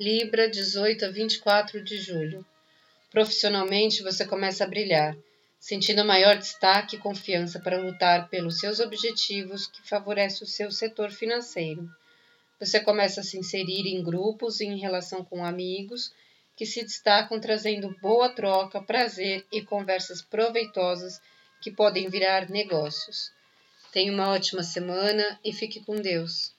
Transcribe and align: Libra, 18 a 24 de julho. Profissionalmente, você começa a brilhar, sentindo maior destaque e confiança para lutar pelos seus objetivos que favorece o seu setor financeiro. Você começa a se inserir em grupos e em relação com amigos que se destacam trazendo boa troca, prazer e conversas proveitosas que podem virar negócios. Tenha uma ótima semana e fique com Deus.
Libra, 0.00 0.48
18 0.48 1.06
a 1.06 1.10
24 1.10 1.82
de 1.82 1.98
julho. 1.98 2.46
Profissionalmente, 3.10 4.00
você 4.00 4.24
começa 4.24 4.62
a 4.62 4.66
brilhar, 4.68 5.16
sentindo 5.58 6.04
maior 6.04 6.38
destaque 6.38 6.94
e 6.94 7.00
confiança 7.00 7.58
para 7.58 7.80
lutar 7.80 8.28
pelos 8.28 8.60
seus 8.60 8.78
objetivos 8.78 9.66
que 9.66 9.88
favorece 9.88 10.44
o 10.44 10.46
seu 10.46 10.70
setor 10.70 11.10
financeiro. 11.10 11.90
Você 12.60 12.78
começa 12.78 13.22
a 13.22 13.24
se 13.24 13.36
inserir 13.36 13.88
em 13.88 14.00
grupos 14.00 14.60
e 14.60 14.66
em 14.66 14.78
relação 14.78 15.24
com 15.24 15.44
amigos 15.44 16.12
que 16.54 16.64
se 16.64 16.84
destacam 16.84 17.40
trazendo 17.40 17.92
boa 18.00 18.28
troca, 18.28 18.80
prazer 18.80 19.44
e 19.50 19.62
conversas 19.62 20.22
proveitosas 20.22 21.20
que 21.60 21.72
podem 21.72 22.08
virar 22.08 22.48
negócios. 22.48 23.32
Tenha 23.92 24.12
uma 24.12 24.28
ótima 24.30 24.62
semana 24.62 25.40
e 25.44 25.52
fique 25.52 25.84
com 25.84 25.96
Deus. 25.96 26.56